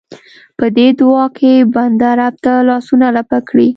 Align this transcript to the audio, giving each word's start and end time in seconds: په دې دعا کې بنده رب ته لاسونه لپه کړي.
په 0.57 0.65
دې 0.77 0.87
دعا 0.99 1.25
کې 1.37 1.53
بنده 1.75 2.09
رب 2.19 2.35
ته 2.45 2.53
لاسونه 2.69 3.07
لپه 3.17 3.37
کړي. 3.49 3.69